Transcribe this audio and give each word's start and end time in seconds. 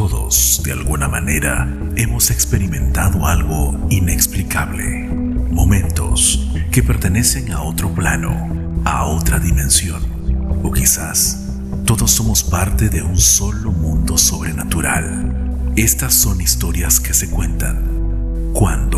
Todos, 0.00 0.62
de 0.64 0.72
alguna 0.72 1.08
manera, 1.08 1.68
hemos 1.94 2.30
experimentado 2.30 3.26
algo 3.26 3.86
inexplicable. 3.90 5.06
Momentos 5.50 6.48
que 6.72 6.82
pertenecen 6.82 7.52
a 7.52 7.60
otro 7.60 7.94
plano, 7.94 8.80
a 8.86 9.04
otra 9.04 9.38
dimensión. 9.38 10.02
O 10.62 10.72
quizás 10.72 11.50
todos 11.84 12.12
somos 12.12 12.42
parte 12.42 12.88
de 12.88 13.02
un 13.02 13.18
solo 13.18 13.72
mundo 13.72 14.16
sobrenatural. 14.16 15.70
Estas 15.76 16.14
son 16.14 16.40
historias 16.40 16.98
que 16.98 17.12
se 17.12 17.28
cuentan 17.28 18.52
cuando. 18.54 18.89